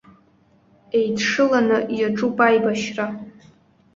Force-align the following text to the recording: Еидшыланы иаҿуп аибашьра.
Еидшыланы 0.97 1.77
иаҿуп 1.97 2.37
аибашьра. 2.47 3.07